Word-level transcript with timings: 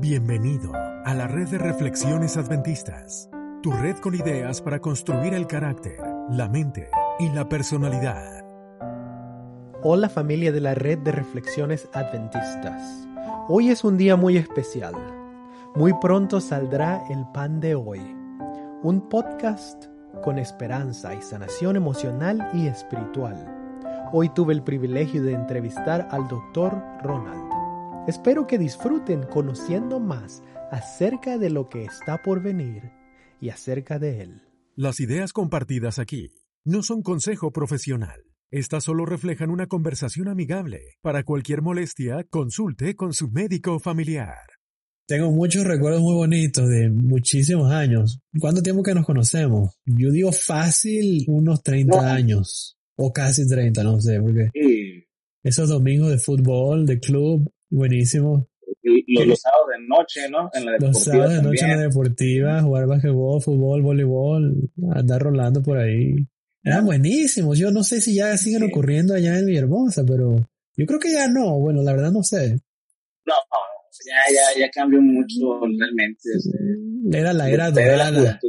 Bienvenido 0.00 0.72
a 1.04 1.14
la 1.14 1.26
red 1.26 1.48
de 1.48 1.58
reflexiones 1.58 2.36
adventistas, 2.36 3.28
tu 3.62 3.72
red 3.72 3.96
con 3.96 4.14
ideas 4.14 4.60
para 4.60 4.78
construir 4.78 5.34
el 5.34 5.46
carácter, 5.46 5.98
la 6.30 6.48
mente 6.48 6.88
y 7.18 7.28
la 7.30 7.48
personalidad. 7.48 8.44
Hola 9.82 10.08
familia 10.08 10.52
de 10.52 10.60
la 10.60 10.74
red 10.74 10.98
de 10.98 11.12
reflexiones 11.12 11.88
adventistas. 11.92 13.08
Hoy 13.48 13.70
es 13.70 13.84
un 13.84 13.96
día 13.96 14.16
muy 14.16 14.36
especial. 14.36 14.94
Muy 15.74 15.94
pronto 16.00 16.40
saldrá 16.40 17.02
el 17.10 17.24
pan 17.32 17.60
de 17.60 17.74
hoy, 17.74 18.00
un 18.82 19.08
podcast 19.08 19.86
con 20.22 20.38
esperanza 20.38 21.14
y 21.14 21.22
sanación 21.22 21.76
emocional 21.76 22.50
y 22.54 22.66
espiritual. 22.66 23.36
Hoy 24.12 24.28
tuve 24.30 24.54
el 24.54 24.62
privilegio 24.62 25.22
de 25.22 25.32
entrevistar 25.32 26.08
al 26.10 26.28
doctor 26.28 26.82
Ronald. 27.02 27.57
Espero 28.08 28.46
que 28.46 28.56
disfruten 28.56 29.24
conociendo 29.24 30.00
más 30.00 30.42
acerca 30.70 31.36
de 31.36 31.50
lo 31.50 31.68
que 31.68 31.84
está 31.84 32.22
por 32.22 32.42
venir 32.42 32.90
y 33.38 33.50
acerca 33.50 33.98
de 33.98 34.22
él. 34.22 34.42
Las 34.76 34.98
ideas 35.00 35.34
compartidas 35.34 35.98
aquí 35.98 36.32
no 36.64 36.82
son 36.82 37.02
consejo 37.02 37.52
profesional. 37.52 38.22
Estas 38.50 38.84
solo 38.84 39.04
reflejan 39.04 39.50
una 39.50 39.66
conversación 39.66 40.28
amigable. 40.28 40.80
Para 41.02 41.22
cualquier 41.22 41.60
molestia, 41.60 42.24
consulte 42.30 42.96
con 42.96 43.12
su 43.12 43.28
médico 43.28 43.78
familiar. 43.78 44.38
Tengo 45.06 45.30
muchos 45.30 45.64
recuerdos 45.64 46.00
muy 46.00 46.14
bonitos 46.14 46.66
de 46.66 46.88
muchísimos 46.88 47.70
años. 47.70 48.20
¿Cuánto 48.40 48.62
tiempo 48.62 48.82
que 48.82 48.94
nos 48.94 49.04
conocemos? 49.04 49.76
Yo 49.84 50.10
digo 50.10 50.32
fácil 50.32 51.26
unos 51.28 51.62
30 51.62 52.14
años. 52.14 52.78
O 52.96 53.12
casi 53.12 53.46
30, 53.46 53.82
no 53.82 54.00
sé, 54.00 54.18
porque 54.18 54.48
esos 55.42 55.68
domingos 55.68 56.10
de 56.10 56.18
fútbol, 56.18 56.86
de 56.86 56.98
club, 57.00 57.52
Buenísimo. 57.70 58.48
Los, 58.82 59.26
los, 59.26 59.40
sábados 59.40 59.66
de 59.68 59.86
noche, 59.86 60.28
¿no? 60.30 60.50
En 60.52 60.64
la 60.64 60.72
deportiva 60.72 60.92
los 60.92 61.04
sábados 61.04 61.34
de 61.34 61.42
noche 61.42 61.64
en 61.64 61.70
la 61.70 61.82
deportiva, 61.82 62.62
jugar 62.62 62.86
basquetbol, 62.86 63.42
fútbol, 63.42 63.82
voleibol, 63.82 64.70
andar 64.94 65.22
rolando 65.22 65.62
por 65.62 65.78
ahí. 65.78 66.14
Eran 66.62 66.84
buenísimos. 66.84 67.58
Yo 67.58 67.70
no 67.70 67.82
sé 67.82 68.00
si 68.00 68.14
ya 68.14 68.36
siguen 68.36 68.64
ocurriendo 68.64 69.14
allá 69.14 69.38
en 69.38 69.46
Villahermosa, 69.46 70.04
pero 70.06 70.36
yo 70.76 70.86
creo 70.86 70.98
que 70.98 71.12
ya 71.12 71.28
no. 71.28 71.58
Bueno, 71.58 71.82
la 71.82 71.92
verdad 71.92 72.12
no 72.12 72.22
sé. 72.22 72.52
No, 73.24 73.34
ya, 74.06 74.34
ya, 74.34 74.60
ya 74.60 74.70
cambió 74.70 75.00
mucho 75.00 75.60
realmente. 75.78 76.30
Era 77.12 77.32
la 77.32 77.50
era 77.50 77.70
dorada. 77.70 78.40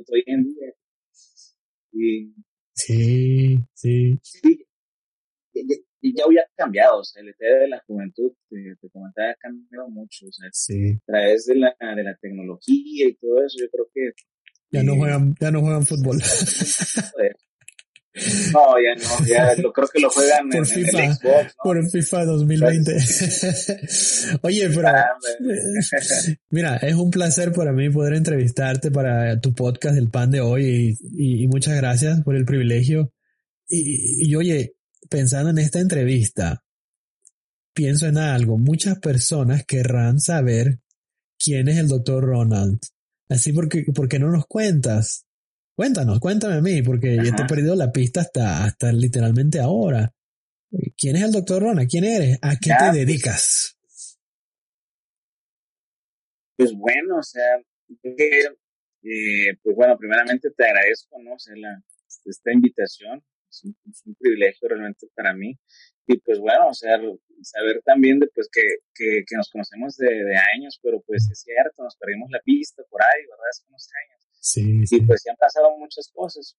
Sí, 2.73 3.57
sí. 3.73 4.19
sí 4.21 4.65
y 6.01 6.15
ya 6.15 6.23
había 6.25 6.43
cambiado, 6.55 6.99
o 6.99 7.03
sea, 7.03 7.21
el 7.21 7.29
idea 7.29 7.59
de 7.59 7.67
la 7.67 7.83
juventud, 7.85 8.31
te, 8.49 8.57
te 8.79 8.89
comentaba, 8.89 9.31
ha 9.31 9.35
cambiado 9.35 9.89
mucho, 9.89 10.27
o 10.27 10.31
sea, 10.31 10.49
sí. 10.51 10.93
a 10.93 11.05
través 11.05 11.45
de 11.45 11.55
la, 11.55 11.75
de 11.95 12.03
la 12.03 12.15
tecnología 12.21 13.07
y 13.07 13.15
todo 13.15 13.43
eso, 13.43 13.57
yo 13.59 13.69
creo 13.69 13.89
que... 13.93 14.11
Ya 14.71 14.83
no 14.83 14.95
juegan, 14.95 15.35
ya 15.39 15.51
no 15.51 15.61
juegan 15.61 15.85
fútbol. 15.85 16.19
No, 18.53 18.75
ya 18.79 18.95
no, 18.95 19.25
ya 19.25 19.61
lo, 19.61 19.71
creo 19.71 19.87
que 19.87 19.99
lo 19.99 20.09
juegan 20.09 20.49
por 20.49 20.57
en, 20.57 20.65
FIFA, 20.65 21.03
el 21.03 21.13
Xbox, 21.13 21.45
¿no? 21.45 21.63
Por 21.63 21.89
FIFA 21.89 22.25
2020. 22.25 22.97
Oye, 24.41 24.69
pero 24.69 24.89
mira, 26.49 26.77
es 26.77 26.95
un 26.95 27.11
placer 27.11 27.51
para 27.53 27.71
mí 27.71 27.89
poder 27.89 28.15
entrevistarte 28.15 28.91
para 28.91 29.39
tu 29.39 29.53
podcast 29.53 29.97
El 29.97 30.09
Pan 30.09 30.31
de 30.31 30.41
hoy 30.41 30.97
y, 31.15 31.43
y, 31.43 31.47
muchas 31.47 31.75
gracias 31.75 32.21
por 32.23 32.35
el 32.35 32.45
privilegio. 32.45 33.13
Y, 33.67 34.27
y, 34.27 34.35
oye, 34.35 34.73
pensando 35.09 35.49
en 35.49 35.57
esta 35.57 35.79
entrevista, 35.79 36.63
pienso 37.73 38.07
en 38.07 38.17
algo. 38.17 38.57
Muchas 38.57 38.99
personas 38.99 39.65
querrán 39.65 40.19
saber 40.19 40.79
quién 41.37 41.67
es 41.67 41.77
el 41.77 41.87
doctor 41.87 42.23
Ronald. 42.23 42.79
Así 43.29 43.53
porque, 43.53 43.85
porque 43.93 44.19
no 44.19 44.29
nos 44.29 44.45
cuentas. 44.45 45.25
Cuéntanos, 45.75 46.19
cuéntame 46.19 46.55
a 46.55 46.61
mí, 46.61 46.81
porque 46.81 47.15
ya 47.15 47.35
te 47.35 47.43
he 47.43 47.45
perdido 47.45 47.75
la 47.75 47.91
pista 47.91 48.21
hasta, 48.21 48.65
hasta 48.65 48.91
literalmente 48.91 49.59
ahora. 49.59 50.13
¿Quién 50.97 51.15
es 51.15 51.23
el 51.23 51.31
doctor 51.31 51.63
Ronald? 51.63 51.89
¿Quién 51.89 52.03
eres? 52.03 52.37
¿A 52.41 52.57
qué 52.57 52.71
te 52.71 52.75
pues, 52.77 52.93
dedicas? 52.93 53.77
Pues, 56.57 56.73
bueno, 56.73 57.19
o 57.19 57.23
sea, 57.23 57.57
eh, 58.03 59.57
pues 59.63 59.75
bueno, 59.75 59.97
primeramente 59.97 60.49
te 60.51 60.65
agradezco, 60.65 61.17
¿no? 61.23 61.35
esta 62.25 62.51
invitación 62.51 63.23
es 63.49 63.63
un, 63.63 64.15
privilegio 64.15 64.67
realmente 64.67 65.07
para 65.15 65.33
mí. 65.33 65.57
Y 66.07 66.17
pues 66.19 66.39
bueno, 66.39 66.69
o 66.69 66.73
sea, 66.73 66.99
saber 67.41 67.81
también 67.83 68.19
de, 68.19 68.27
pues, 68.33 68.49
que, 68.51 68.61
que, 68.93 69.23
que 69.27 69.35
nos 69.35 69.49
conocemos 69.49 69.95
de, 69.97 70.07
de, 70.07 70.35
años, 70.55 70.79
pero 70.81 71.01
pues 71.01 71.29
es 71.31 71.41
cierto, 71.41 71.83
nos 71.83 71.95
perdimos 71.97 72.29
la 72.31 72.39
pista 72.39 72.83
por 72.89 73.01
ahí, 73.01 73.21
¿verdad? 73.23 73.45
Hace 73.49 73.63
unos 73.69 73.89
años. 74.03 74.29
Sí, 74.41 74.87
sí. 74.87 74.97
Y 74.97 75.01
pues 75.05 75.23
ya 75.25 75.31
han 75.31 75.37
pasado 75.37 75.77
muchas 75.77 76.09
cosas. 76.13 76.57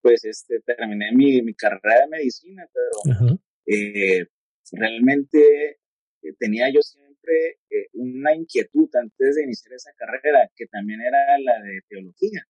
Pues 0.00 0.24
este, 0.24 0.60
terminé 0.60 1.12
mi, 1.12 1.42
mi 1.42 1.54
carrera 1.54 2.00
de 2.00 2.08
medicina, 2.08 2.68
pero 2.72 3.38
eh, 3.66 4.26
realmente 4.72 5.78
eh, 6.22 6.32
tenía 6.38 6.70
yo 6.72 6.80
siempre 6.82 7.60
eh, 7.70 7.86
una 7.92 8.34
inquietud 8.34 8.88
antes 8.94 9.36
de 9.36 9.44
iniciar 9.44 9.74
esa 9.74 9.92
carrera, 9.94 10.50
que 10.56 10.66
también 10.66 11.00
era 11.00 11.38
la 11.38 11.62
de 11.62 11.80
teología 11.88 12.46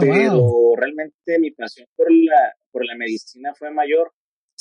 pero 0.00 0.74
realmente 0.76 1.38
mi 1.38 1.50
pasión 1.50 1.86
por 1.96 2.12
la, 2.12 2.54
por 2.78 2.86
la 2.86 2.94
medicina 2.96 3.52
fue 3.58 3.72
mayor. 3.72 4.12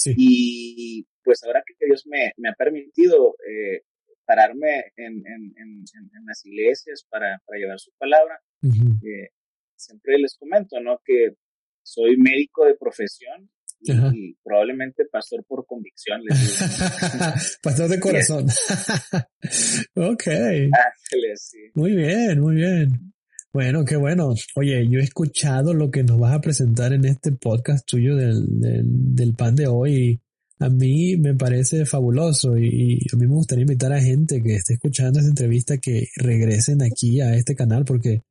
Y 0.05 1.07
pues 1.23 1.43
ahora 1.43 1.63
que 1.65 1.73
Dios 1.85 2.05
me, 2.07 2.31
me 2.37 2.49
ha 2.49 2.53
permitido 2.53 3.35
eh, 3.47 3.81
pararme 4.25 4.91
en, 4.95 5.23
en, 5.25 5.53
en, 5.57 6.25
las 6.25 6.45
iglesias 6.45 7.05
para, 7.09 7.41
para, 7.45 7.59
llevar 7.59 7.79
su 7.79 7.91
palabra, 7.97 8.39
eh, 8.63 9.29
siempre 9.75 10.17
les 10.19 10.35
comento, 10.35 10.79
¿no? 10.79 11.01
Que 11.03 11.35
soy 11.83 12.15
médico 12.17 12.65
de 12.65 12.75
profesión 12.75 13.49
y, 13.81 14.35
probablemente 14.43 15.05
pastor 15.05 15.43
por 15.45 15.65
convicción. 15.65 16.21
pastor 17.63 17.89
de 17.89 17.99
corazón. 17.99 18.45
ok. 19.95 20.27
Ángeles, 20.27 21.41
sí. 21.41 21.71
Muy 21.73 21.95
bien, 21.95 22.39
muy 22.39 22.55
bien. 22.55 23.13
Bueno, 23.57 23.83
qué 23.85 23.95
bueno. 23.95 24.35
Oye, 24.53 24.87
yo 24.87 24.99
he 24.99 25.03
escuchado 25.03 25.73
lo 25.73 25.89
que 25.89 26.03
nos 26.03 26.19
vas 26.19 26.35
a 26.35 26.41
presentar 26.41 26.93
en 26.93 27.05
este 27.05 27.31
podcast 27.31 27.87
tuyo 27.87 28.15
del, 28.15 28.45
del, 29.15 29.33
pan 29.33 29.55
de 29.55 29.65
hoy. 29.65 30.21
A 30.59 30.69
mí 30.69 31.17
me 31.17 31.33
parece 31.33 31.87
fabuloso 31.87 32.55
y, 32.55 32.99
a 33.11 33.15
mí 33.15 33.25
me 33.25 33.33
gustaría 33.33 33.63
invitar 33.63 33.91
a 33.93 33.99
gente 33.99 34.43
que 34.43 34.57
esté 34.57 34.73
escuchando 34.73 35.17
esta 35.17 35.31
entrevista 35.31 35.79
que 35.79 36.05
regresen 36.17 36.83
aquí 36.83 37.19
a 37.19 37.33
este 37.33 37.55
canal 37.55 37.83
porque 37.83 38.21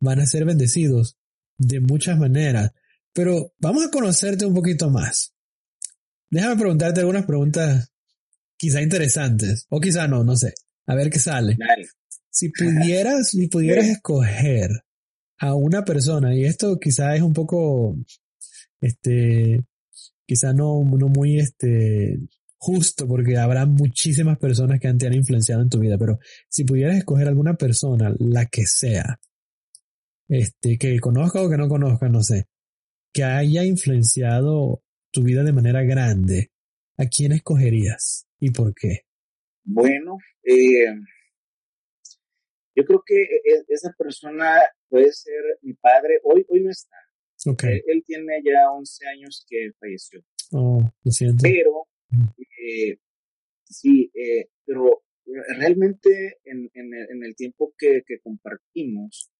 van 0.00 0.18
a 0.18 0.26
ser 0.26 0.44
bendecidos 0.44 1.18
de 1.56 1.78
muchas 1.78 2.18
maneras. 2.18 2.72
Pero 3.12 3.52
vamos 3.60 3.84
a 3.84 3.92
conocerte 3.92 4.44
un 4.44 4.54
poquito 4.54 4.90
más. 4.90 5.34
Déjame 6.30 6.56
preguntarte 6.56 6.98
algunas 6.98 7.26
preguntas 7.26 7.92
quizá 8.56 8.82
interesantes 8.82 9.66
o 9.68 9.78
quizá 9.78 10.08
no, 10.08 10.24
no 10.24 10.36
sé. 10.36 10.52
A 10.86 10.96
ver 10.96 11.10
qué 11.10 11.20
sale. 11.20 11.56
Si 12.34 12.48
pudieras, 12.48 13.30
si 13.30 13.46
pudieras 13.46 13.86
escoger 13.86 14.68
a 15.38 15.54
una 15.54 15.84
persona, 15.84 16.34
y 16.34 16.44
esto 16.44 16.80
quizá 16.80 17.14
es 17.14 17.22
un 17.22 17.32
poco, 17.32 17.96
este, 18.80 19.62
quizá 20.26 20.52
no, 20.52 20.82
no 20.82 21.08
muy, 21.08 21.38
este, 21.38 22.18
justo, 22.56 23.06
porque 23.06 23.36
habrá 23.36 23.66
muchísimas 23.66 24.36
personas 24.36 24.80
que 24.80 24.92
te 24.94 25.06
han 25.06 25.14
influenciado 25.14 25.62
en 25.62 25.68
tu 25.68 25.78
vida, 25.78 25.96
pero 25.96 26.18
si 26.48 26.64
pudieras 26.64 26.96
escoger 26.96 27.28
alguna 27.28 27.54
persona, 27.54 28.12
la 28.18 28.46
que 28.46 28.66
sea, 28.66 29.20
este, 30.26 30.76
que 30.76 30.98
conozca 30.98 31.40
o 31.40 31.48
que 31.48 31.56
no 31.56 31.68
conozca, 31.68 32.08
no 32.08 32.20
sé, 32.24 32.48
que 33.12 33.22
haya 33.22 33.64
influenciado 33.64 34.82
tu 35.12 35.22
vida 35.22 35.44
de 35.44 35.52
manera 35.52 35.84
grande, 35.84 36.50
¿a 36.96 37.04
quién 37.06 37.30
escogerías 37.30 38.26
y 38.40 38.50
por 38.50 38.74
qué? 38.74 39.02
Bueno, 39.62 40.18
eh, 40.42 40.86
yo 42.74 42.84
creo 42.84 43.02
que 43.04 43.22
e, 43.22 43.40
e, 43.44 43.64
esa 43.68 43.92
persona 43.96 44.60
puede 44.88 45.12
ser 45.12 45.42
mi 45.62 45.74
padre. 45.74 46.20
Hoy, 46.22 46.44
hoy 46.48 46.62
no 46.62 46.70
está. 46.70 46.96
Okay. 47.46 47.82
Él, 47.86 48.02
tiene 48.06 48.42
ya 48.44 48.70
11 48.70 49.06
años 49.08 49.44
que 49.48 49.72
falleció. 49.78 50.22
Oh, 50.52 50.80
lo 51.02 51.10
siento. 51.10 51.42
Pero, 51.42 51.86
eh, 52.38 52.96
sí, 53.64 54.10
eh, 54.14 54.48
pero 54.64 55.02
realmente 55.56 56.38
en, 56.44 56.70
en, 56.74 57.24
el 57.24 57.34
tiempo 57.34 57.74
que, 57.76 58.02
que 58.06 58.18
compartimos, 58.20 59.30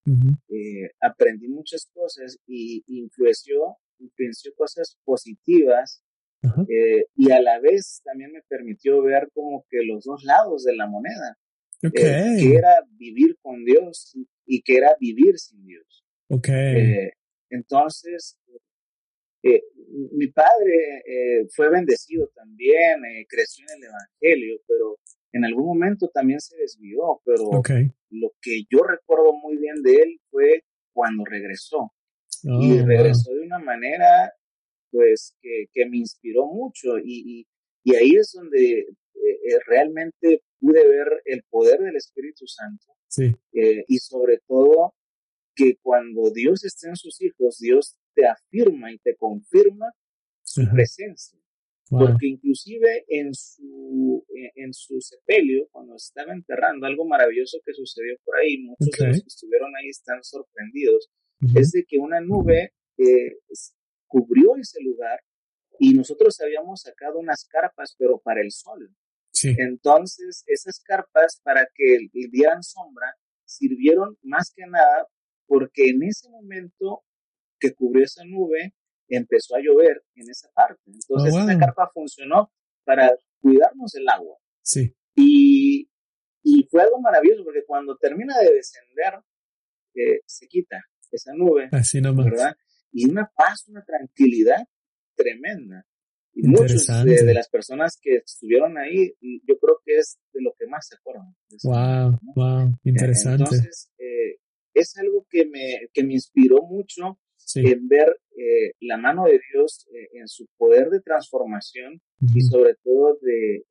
eh, 0.49 0.91
aprendí 1.01 1.49
muchas 1.49 1.89
cosas 1.93 2.39
y 2.47 2.83
influenció, 2.87 3.77
influenció 3.99 4.53
cosas 4.57 4.99
positivas 5.05 6.03
eh, 6.69 7.07
y 7.17 7.31
a 7.31 7.41
la 7.41 7.59
vez 7.61 8.03
también 8.05 8.33
me 8.33 8.43
permitió 8.43 9.03
ver 9.03 9.31
como 9.33 9.65
que 9.71 9.83
los 9.85 10.05
dos 10.05 10.25
lados 10.25 10.65
de 10.65 10.77
la 10.77 10.87
moneda. 10.87 11.39
Eh, 11.85 11.89
okay. 11.89 12.37
que 12.39 12.57
era 12.57 12.75
vivir 12.97 13.37
con 13.43 13.63
Dios 13.65 14.17
y 14.47 14.63
que 14.63 14.77
era 14.77 14.97
vivir 14.99 15.39
sin 15.39 15.67
Dios. 15.67 16.05
Okay. 16.29 16.77
Eh, 16.77 17.13
entonces, 17.51 18.39
eh, 19.43 19.63
mi 20.13 20.29
padre 20.29 21.47
fue 21.55 21.69
bendecido 21.69 22.29
también, 22.35 23.03
creció 23.29 23.67
en 23.69 23.83
el 23.83 23.91
Evangelio, 23.91 24.61
pero 24.67 24.99
en 25.33 25.45
algún 25.45 25.67
momento 25.67 26.09
también 26.09 26.41
se 26.41 26.57
desvió, 26.57 27.21
pero 27.25 27.51
lo 28.11 28.33
que 28.41 28.63
yo 28.71 28.83
recuerdo 28.83 29.35
muy 29.35 29.59
bien 29.59 29.83
de 29.83 29.93
él 29.93 30.21
fue 30.31 30.65
cuando 30.93 31.25
regresó. 31.27 31.93
y 32.43 32.81
oh, 32.81 32.87
regresó 32.87 33.35
de 33.35 33.43
una 33.43 33.59
manera, 33.59 34.33
pues, 34.91 35.37
que, 35.43 35.67
que 35.73 35.87
me 35.87 35.99
inspiró 35.99 36.47
mucho. 36.47 36.99
Y, 36.99 37.47
y, 37.85 37.95
ahí 37.95 38.17
es 38.17 38.33
donde 38.33 38.87
eh, 39.15 39.39
eh, 39.49 39.59
realmente 39.67 40.43
pude 40.61 40.87
ver 40.87 41.23
el 41.25 41.43
poder 41.51 41.81
del 41.81 41.97
Espíritu 41.97 42.47
Santo. 42.47 42.97
Sí. 43.09 43.35
Eh, 43.53 43.85
y 43.89 43.99
sobre 43.99 44.41
todo, 44.47 44.95
que 45.55 45.77
cuando 45.83 46.31
Dios 46.31 46.65
está 46.65 46.89
en 46.89 46.97
sus 46.97 47.21
hijos, 47.23 47.59
Dios 47.59 47.97
te 48.15 48.27
afirma 48.27 48.93
y 48.93 48.99
te 48.99 49.15
confirma 49.17 49.93
su 50.43 50.63
presencia. 50.73 51.39
Porque 51.89 52.27
inclusive 52.27 53.05
en 53.09 53.35
su, 53.35 54.25
en 54.57 54.73
su 54.73 55.01
sepelio, 55.01 55.69
cuando 55.71 55.95
estaba 55.95 56.33
enterrando, 56.33 56.87
algo 56.87 57.07
maravilloso 57.07 57.61
que 57.65 57.73
sucedió 57.73 58.17
por 58.25 58.37
ahí, 58.37 58.59
muchos 58.59 58.89
de 58.99 59.07
los 59.09 59.21
que 59.21 59.29
estuvieron 59.29 59.71
ahí 59.77 59.91
están 59.91 60.25
sorprendidos, 60.25 61.11
es 61.55 61.71
de 61.73 61.85
que 61.85 61.99
una 61.99 62.21
nube 62.21 62.73
eh, 62.99 63.39
cubrió 64.07 64.57
ese 64.57 64.81
lugar 64.83 65.21
y 65.79 65.93
nosotros 65.93 66.41
habíamos 66.41 66.83
sacado 66.83 67.19
unas 67.19 67.45
carpas, 67.47 67.95
pero 67.99 68.19
para 68.19 68.41
el 68.41 68.53
sol. 68.53 68.95
Entonces, 69.45 70.45
esas 70.47 70.81
carpas, 70.81 71.41
para 71.43 71.67
que 71.75 72.09
dieran 72.31 72.63
sombra, 72.63 73.15
sirvieron 73.45 74.17
más 74.23 74.53
que 74.55 74.67
nada 74.67 75.09
porque 75.47 75.89
en 75.89 76.03
ese 76.03 76.29
momento 76.31 77.05
que 77.59 77.75
cubrió 77.75 78.05
esa 78.05 78.25
nube, 78.25 78.75
empezó 79.09 79.57
a 79.57 79.61
llover 79.61 80.03
en 80.15 80.31
esa 80.31 80.49
parte. 80.55 80.83
Entonces, 80.87 81.35
oh, 81.35 81.41
esa 81.41 81.59
carpa 81.59 81.91
funcionó 81.93 82.51
para 82.85 83.15
cuidarnos 83.41 83.93
del 83.93 84.09
agua. 84.09 84.39
Sí. 84.63 84.95
Y, 85.15 85.91
y 86.43 86.67
fue 86.71 86.83
algo 86.83 87.01
maravilloso 87.01 87.45
porque 87.45 87.65
cuando 87.67 87.97
termina 87.97 88.39
de 88.39 88.55
descender, 88.55 89.21
eh, 89.95 90.21
se 90.27 90.47
quita 90.49 90.83
esa 91.11 91.33
nube. 91.35 91.69
Así 91.73 92.01
nomás. 92.01 92.27
¿Verdad? 92.27 92.57
Y 92.93 93.09
una 93.09 93.31
paz, 93.35 93.69
una 93.69 93.85
tranquilidad 93.85 94.67
tremenda. 95.15 95.87
Y 96.35 96.49
muchas 96.49 96.87
de, 97.05 97.35
las 97.35 97.49
personas 97.49 97.97
que 98.01 98.17
estuvieron 98.17 98.77
ahí, 98.77 99.15
yo 99.21 99.57
creo 99.59 99.81
que 99.85 99.99
es 99.99 100.19
de 100.33 100.43
lo 100.43 100.53
que 100.59 100.67
más 100.67 100.89
se 100.89 100.97
acuerdan. 100.97 101.35
Wow, 101.63 102.19
wow, 102.35 102.79
interesante. 102.83 103.45
Entonces, 103.45 103.93
eh, 103.99 104.39
es 104.75 104.97
algo 104.97 105.27
que 105.31 105.47
me, 105.47 105.89
que 105.93 106.03
me 106.03 106.15
inspiró 106.15 106.63
mucho 106.63 107.21
en 107.55 107.89
ver 107.89 108.21
eh, 108.37 108.73
la 108.81 108.97
mano 108.97 109.27
de 109.27 109.41
Dios 109.53 109.87
eh, 109.95 110.19
en 110.19 110.27
su 110.27 110.47
poder 110.57 110.91
de 110.91 111.01
transformación 111.01 112.01
y 112.35 112.41
sobre 112.43 112.75
todo 112.83 113.19
de, 113.21 113.65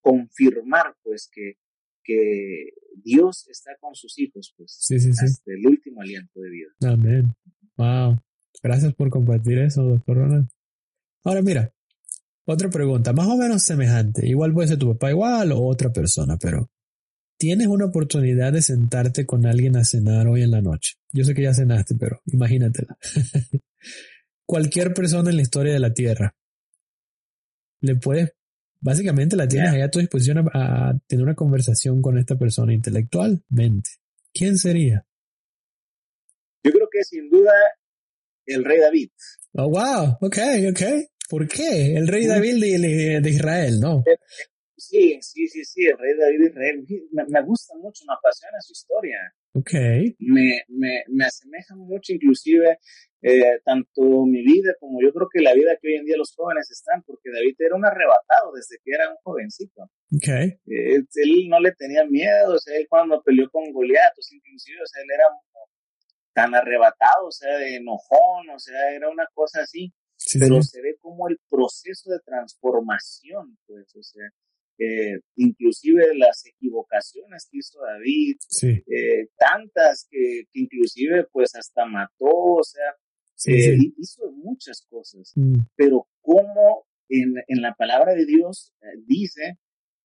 confirmar 0.00 0.96
pues 1.02 1.28
que, 1.30 1.58
que 2.02 2.70
Dios 3.04 3.46
está 3.48 3.76
con 3.78 3.94
sus 3.94 4.18
hijos 4.18 4.54
pues 4.56 4.78
hasta 5.22 5.52
el 5.52 5.66
último 5.66 6.00
aliento 6.00 6.40
de 6.40 6.50
vida. 6.50 6.70
Amén. 6.80 7.26
Wow. 7.76 8.18
Gracias 8.62 8.94
por 8.94 9.10
compartir 9.10 9.58
eso, 9.58 9.82
doctor 9.82 10.16
Ronald. 10.16 10.48
Ahora 11.24 11.42
mira, 11.42 11.72
otra 12.46 12.70
pregunta, 12.70 13.12
más 13.12 13.26
o 13.26 13.36
menos 13.36 13.62
semejante. 13.62 14.26
Igual 14.26 14.52
puede 14.52 14.68
ser 14.68 14.78
tu 14.78 14.92
papá 14.92 15.10
igual 15.10 15.52
o 15.52 15.66
otra 15.66 15.92
persona, 15.92 16.36
pero 16.38 16.70
Tienes 17.38 17.68
una 17.68 17.84
oportunidad 17.84 18.52
de 18.52 18.62
sentarte 18.62 19.24
con 19.24 19.46
alguien 19.46 19.76
a 19.76 19.84
cenar 19.84 20.26
hoy 20.26 20.42
en 20.42 20.50
la 20.50 20.60
noche. 20.60 20.94
Yo 21.12 21.22
sé 21.22 21.34
que 21.34 21.42
ya 21.42 21.54
cenaste, 21.54 21.94
pero 21.94 22.20
imagínatela. 22.26 22.98
Cualquier 24.44 24.92
persona 24.92 25.30
en 25.30 25.36
la 25.36 25.42
historia 25.42 25.72
de 25.72 25.78
la 25.78 25.94
Tierra. 25.94 26.34
Le 27.80 27.94
puedes, 27.94 28.32
básicamente 28.80 29.36
la 29.36 29.46
tienes 29.46 29.70
ahí 29.70 29.82
a 29.82 29.90
tu 29.90 30.00
disposición 30.00 30.50
a, 30.52 30.98
tener 31.06 31.22
una 31.22 31.36
conversación 31.36 32.02
con 32.02 32.18
esta 32.18 32.36
persona 32.36 32.74
intelectualmente. 32.74 33.90
¿Quién 34.34 34.58
sería? 34.58 35.06
Yo 36.64 36.72
creo 36.72 36.88
que 36.90 37.04
sin 37.04 37.30
duda 37.30 37.52
el 38.46 38.64
rey 38.64 38.80
David. 38.80 39.10
Oh, 39.54 39.68
wow, 39.68 40.16
ok, 40.20 40.38
ok. 40.70 40.82
¿Por 41.28 41.48
qué? 41.48 41.96
El 41.96 42.08
rey 42.08 42.26
David 42.26 42.60
de, 42.60 43.20
de 43.20 43.30
Israel, 43.30 43.80
¿no? 43.80 44.02
Sí, 44.76 45.18
sí, 45.20 45.48
sí, 45.48 45.64
sí, 45.64 45.84
el 45.86 45.98
rey 45.98 46.16
David 46.16 46.50
Israel. 46.50 46.86
Me, 47.12 47.24
me, 47.28 47.42
gusta 47.42 47.74
mucho, 47.76 48.04
me 48.06 48.14
apasiona 48.14 48.60
su 48.60 48.72
historia. 48.72 49.18
Ok. 49.52 49.72
Me, 50.20 50.62
me, 50.68 51.02
me 51.08 51.24
asemeja 51.24 51.74
mucho, 51.74 52.12
inclusive, 52.12 52.78
eh, 53.20 53.58
tanto 53.64 54.24
mi 54.24 54.44
vida 54.44 54.74
como 54.78 55.02
yo 55.02 55.12
creo 55.12 55.28
que 55.28 55.42
la 55.42 55.52
vida 55.52 55.76
que 55.82 55.88
hoy 55.88 55.94
en 55.96 56.04
día 56.04 56.16
los 56.16 56.32
jóvenes 56.34 56.70
están, 56.70 57.02
porque 57.02 57.30
David 57.30 57.56
era 57.58 57.74
un 57.74 57.84
arrebatado 57.84 58.52
desde 58.54 58.78
que 58.84 58.92
era 58.94 59.10
un 59.10 59.16
jovencito. 59.24 59.82
Ok. 60.14 60.28
Eh, 60.28 61.02
él 61.12 61.48
no 61.48 61.58
le 61.58 61.72
tenía 61.72 62.04
miedo, 62.04 62.54
o 62.54 62.58
sea, 62.58 62.78
él 62.78 62.86
cuando 62.88 63.20
peleó 63.22 63.50
con 63.50 63.72
Goliat, 63.72 64.16
o 64.16 64.22
sea, 64.22 64.36
inclusive, 64.36 64.78
o 64.80 64.86
sea, 64.86 65.02
él 65.02 65.08
era 65.12 65.24
tan 66.38 66.54
arrebatado, 66.54 67.26
o 67.26 67.32
sea, 67.32 67.58
de 67.58 67.76
enojón, 67.76 68.50
o 68.54 68.58
sea, 68.60 68.94
era 68.94 69.10
una 69.10 69.26
cosa 69.34 69.62
así. 69.62 69.92
pero 70.38 70.62
se 70.62 70.80
ve 70.80 70.96
como 71.00 71.28
el 71.28 71.38
proceso 71.50 72.10
de 72.10 72.20
transformación, 72.20 73.58
pues, 73.66 73.94
o 73.96 74.02
sea, 74.02 74.22
eh, 74.78 75.18
inclusive 75.34 76.14
las 76.16 76.46
equivocaciones 76.46 77.48
que 77.50 77.58
hizo 77.58 77.80
David, 77.80 78.36
eh, 78.62 79.28
tantas 79.36 80.06
que, 80.08 80.44
inclusive 80.52 81.26
pues 81.32 81.56
hasta 81.56 81.84
mató, 81.86 82.30
o 82.30 82.62
sea, 82.62 82.94
eh, 83.46 83.76
hizo 83.96 84.30
muchas 84.30 84.82
cosas, 84.88 85.32
mm. 85.34 85.58
pero 85.74 86.06
como 86.20 86.86
en, 87.08 87.34
en, 87.48 87.62
la 87.62 87.74
palabra 87.74 88.14
de 88.14 88.26
Dios 88.26 88.72
dice 89.06 89.58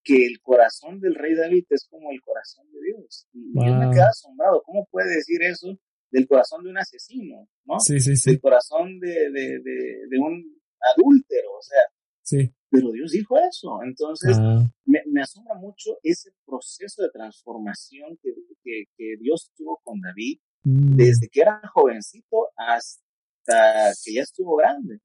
que 0.04 0.26
el 0.26 0.40
corazón 0.42 1.00
del 1.00 1.16
rey 1.16 1.36
David 1.36 1.66
es 1.70 1.88
como 1.88 2.12
el 2.12 2.22
corazón 2.22 2.66
de 2.72 2.80
Dios. 2.82 3.28
Y 3.34 3.54
yo 3.54 3.74
me 3.76 3.94
quedo 3.94 4.06
asombrado, 4.06 4.64
¿cómo 4.64 4.88
puede 4.92 5.16
decir 5.16 5.42
eso 5.44 5.78
del 6.13 6.27
corazón 6.27 6.63
de 6.63 6.69
un 6.69 6.77
asesino, 6.77 7.50
¿no? 7.65 7.80
Sí, 7.80 8.00
sí, 8.00 8.15
sí. 8.15 8.31
Del 8.31 8.42
corazón 8.42 9.00
de, 9.00 9.31
de, 9.31 9.60
de, 9.60 10.07
de 10.10 10.19
un 10.19 10.62
adúltero, 10.95 11.57
o 11.57 11.62
sea, 11.62 11.81
Sí. 12.24 12.54
Pero 12.69 12.92
Dios 12.92 13.12
dijo 13.12 13.38
eso. 13.38 13.80
Entonces, 13.83 14.36
ah. 14.39 14.63
me, 14.86 15.01
me, 15.07 15.21
asombra 15.21 15.56
mucho 15.56 15.98
ese 16.01 16.31
proceso 16.45 17.04
de 17.04 17.10
transformación 17.10 18.18
que, 18.21 18.31
que, 18.63 19.15
Dios 19.19 19.51
tuvo 19.56 19.80
con 19.83 20.00
David, 20.00 20.39
mm. 20.63 20.95
desde 20.95 21.27
que 21.30 21.42
era 21.42 21.62
jovencito 21.74 22.50
hasta 22.56 23.92
que 24.04 24.13
ya 24.15 24.21
estuvo 24.21 24.56
grande. 24.56 25.00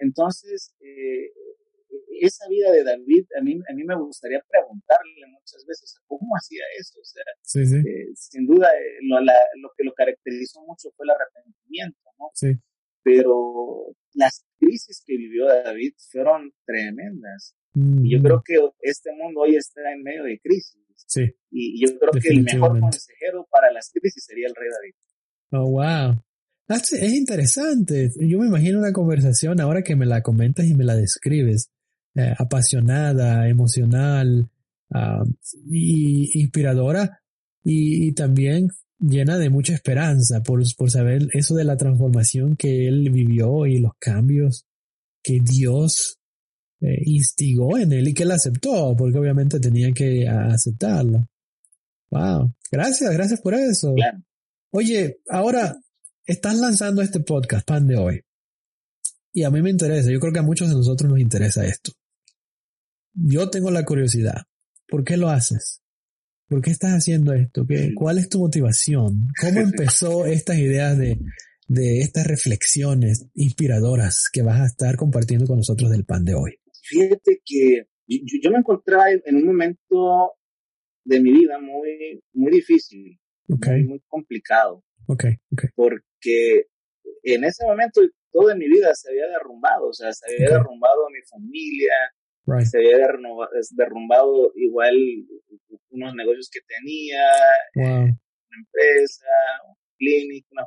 Entonces, 0.00 0.74
eh, 0.80 1.30
esa 2.20 2.48
vida 2.48 2.70
de 2.70 2.84
David, 2.84 3.24
a 3.38 3.42
mí, 3.42 3.58
a 3.68 3.74
mí 3.74 3.84
me 3.84 3.96
gustaría 3.96 4.40
preguntarle 4.48 5.26
muchas 5.30 5.64
veces 5.66 5.96
cómo 6.06 6.34
hacía 6.36 6.62
eso. 6.78 7.00
O 7.00 7.04
sea, 7.04 7.24
eh, 7.62 8.12
sin 8.14 8.46
duda, 8.46 8.68
eh, 8.68 8.98
lo, 9.02 9.20
lo, 9.20 9.70
que 9.76 9.84
lo 9.84 9.92
caracterizó 9.94 10.60
mucho 10.62 10.90
fue 10.96 11.06
el 11.06 11.10
arrepentimiento, 11.10 12.10
¿no? 12.18 12.30
Sí 12.34 12.58
pero 13.02 13.94
las 14.14 14.44
crisis 14.58 15.02
que 15.04 15.16
vivió 15.16 15.46
David 15.46 15.92
fueron 16.10 16.52
tremendas. 16.64 17.54
Y 17.74 18.14
yo 18.14 18.22
creo 18.22 18.42
que 18.44 18.56
este 18.82 19.10
mundo 19.14 19.40
hoy 19.40 19.56
está 19.56 19.80
en 19.92 20.02
medio 20.02 20.24
de 20.24 20.38
crisis. 20.40 20.76
Sí. 21.06 21.22
Y 21.50 21.80
yo 21.80 21.98
creo 21.98 22.12
que 22.12 22.28
el 22.28 22.42
mejor 22.42 22.78
consejero 22.78 23.46
para 23.50 23.72
las 23.72 23.90
crisis 23.90 24.24
sería 24.24 24.46
el 24.46 24.54
rey 24.54 24.68
David. 24.70 24.94
Oh, 25.52 25.70
wow. 25.70 26.22
Es 26.68 27.12
interesante. 27.12 28.10
Yo 28.18 28.38
me 28.38 28.46
imagino 28.46 28.78
una 28.78 28.92
conversación 28.92 29.60
ahora 29.60 29.82
que 29.82 29.96
me 29.96 30.06
la 30.06 30.22
comentas 30.22 30.66
y 30.66 30.74
me 30.74 30.84
la 30.84 30.94
describes. 30.94 31.70
Eh, 32.14 32.34
apasionada, 32.36 33.48
emocional, 33.48 34.46
uh, 34.90 35.24
y 35.70 36.42
inspiradora 36.42 37.22
y, 37.64 38.12
también 38.12 38.68
llena 38.98 39.38
de 39.38 39.48
mucha 39.48 39.72
esperanza 39.72 40.42
por, 40.42 40.62
por 40.76 40.90
saber 40.90 41.28
eso 41.32 41.54
de 41.54 41.64
la 41.64 41.78
transformación 41.78 42.54
que 42.56 42.86
él 42.86 43.08
vivió 43.10 43.64
y 43.64 43.78
los 43.78 43.92
cambios 43.98 44.66
que 45.22 45.40
Dios 45.40 46.18
eh, 46.82 47.00
instigó 47.06 47.78
en 47.78 47.92
él 47.92 48.08
y 48.08 48.12
que 48.12 48.24
él 48.24 48.32
aceptó, 48.32 48.94
porque 48.94 49.18
obviamente 49.18 49.58
tenía 49.58 49.90
que 49.92 50.28
aceptarlo. 50.28 51.26
Wow, 52.10 52.52
gracias, 52.70 53.10
gracias 53.10 53.40
por 53.40 53.54
eso. 53.54 53.94
Oye, 54.70 55.20
ahora 55.30 55.80
estás 56.26 56.58
lanzando 56.58 57.00
este 57.00 57.20
podcast, 57.20 57.66
Pan 57.66 57.86
de 57.86 57.96
Hoy. 57.96 58.20
Y 59.32 59.44
a 59.44 59.50
mí 59.50 59.62
me 59.62 59.70
interesa, 59.70 60.10
yo 60.10 60.20
creo 60.20 60.32
que 60.34 60.40
a 60.40 60.42
muchos 60.42 60.68
de 60.68 60.74
nosotros 60.74 61.10
nos 61.10 61.18
interesa 61.18 61.64
esto. 61.64 61.92
Yo 63.14 63.50
tengo 63.50 63.70
la 63.70 63.84
curiosidad. 63.84 64.42
¿Por 64.88 65.04
qué 65.04 65.16
lo 65.16 65.28
haces? 65.28 65.82
¿Por 66.48 66.60
qué 66.60 66.70
estás 66.70 66.92
haciendo 66.92 67.32
esto? 67.32 67.64
¿Qué, 67.66 67.92
¿Cuál 67.94 68.18
es 68.18 68.28
tu 68.28 68.38
motivación? 68.38 69.28
¿Cómo 69.40 69.60
empezó 69.60 70.26
estas 70.26 70.58
ideas 70.58 70.98
de, 70.98 71.18
de 71.68 72.00
estas 72.00 72.26
reflexiones 72.26 73.26
inspiradoras 73.34 74.28
que 74.32 74.42
vas 74.42 74.60
a 74.60 74.66
estar 74.66 74.96
compartiendo 74.96 75.46
con 75.46 75.56
nosotros 75.56 75.90
del 75.90 76.04
pan 76.04 76.24
de 76.24 76.34
hoy? 76.34 76.58
Fíjate 76.82 77.40
que 77.44 77.86
yo, 78.06 78.50
me 78.50 78.58
encontraba 78.58 79.10
en 79.10 79.36
un 79.36 79.46
momento 79.46 80.32
de 81.04 81.20
mi 81.20 81.32
vida 81.32 81.58
muy, 81.58 82.22
muy 82.32 82.52
difícil, 82.52 83.18
muy, 83.48 84.02
complicado. 84.06 84.84
Okay, 85.06 85.36
okay. 85.52 85.70
Porque 85.74 86.66
en 87.22 87.44
ese 87.44 87.64
momento 87.64 88.00
todo 88.30 88.50
en 88.50 88.58
mi 88.58 88.68
vida 88.68 88.94
se 88.94 89.10
había 89.10 89.28
derrumbado, 89.28 89.88
o 89.88 89.92
sea, 89.92 90.12
se 90.12 90.26
había 90.34 90.58
derrumbado 90.58 91.08
mi 91.10 91.22
familia, 91.28 91.94
Se 92.64 92.78
había 92.78 93.08
derrumbado 93.76 94.52
igual 94.56 94.96
unos 95.90 96.14
negocios 96.14 96.50
que 96.50 96.60
tenía, 96.66 97.22
una 97.74 98.16
empresa, 98.58 99.26
una 99.64 99.76
clínica, 99.96 100.48
una 100.50 100.64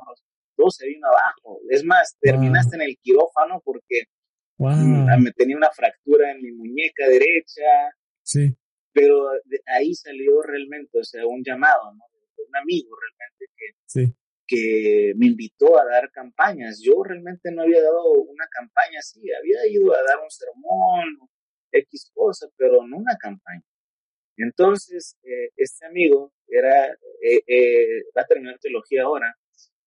todo 0.56 0.70
se 0.70 0.86
vino 0.86 1.06
abajo. 1.06 1.60
Es 1.68 1.84
más, 1.84 2.16
terminaste 2.20 2.76
en 2.76 2.82
el 2.82 2.96
quirófano 3.02 3.60
porque 3.62 4.04
mm, 4.58 5.22
me 5.22 5.32
tenía 5.32 5.56
una 5.56 5.70
fractura 5.70 6.32
en 6.32 6.42
mi 6.42 6.52
muñeca 6.52 7.06
derecha. 7.08 7.92
Sí. 8.22 8.56
Pero 8.92 9.28
de 9.44 9.60
ahí 9.66 9.94
salió 9.94 10.40
realmente, 10.42 10.98
o 10.98 11.04
sea, 11.04 11.26
un 11.26 11.42
llamado, 11.44 11.92
¿no? 11.94 12.04
un 12.48 12.56
amigo 12.56 12.96
realmente 12.96 13.46
que, 13.56 14.14
que 14.46 15.12
me 15.16 15.26
invitó 15.26 15.78
a 15.78 15.84
dar 15.84 16.10
campañas. 16.10 16.80
Yo 16.82 17.02
realmente 17.02 17.50
no 17.52 17.62
había 17.62 17.82
dado 17.82 18.10
una 18.12 18.46
campaña 18.50 18.98
así, 18.98 19.20
había 19.32 19.66
ido 19.70 19.92
a 19.92 19.98
dar 20.06 20.18
un 20.22 20.30
sermón, 20.30 21.28
X 21.76 22.10
cosa, 22.14 22.46
pero 22.56 22.86
no 22.86 22.98
una 22.98 23.16
campaña. 23.16 23.62
Entonces, 24.36 25.16
eh, 25.22 25.50
este 25.56 25.86
amigo 25.86 26.32
era, 26.48 26.86
eh, 26.86 27.42
eh, 27.46 28.02
va 28.16 28.22
a 28.22 28.26
terminar 28.26 28.58
teología 28.60 29.04
ahora, 29.04 29.34